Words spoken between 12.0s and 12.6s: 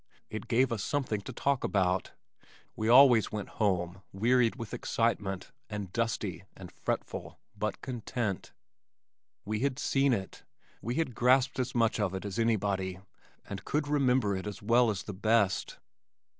it as